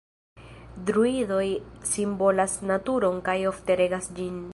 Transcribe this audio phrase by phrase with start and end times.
[0.87, 1.45] Druidoj
[1.91, 4.41] simbolas naturon kaj ofte regas ĝin.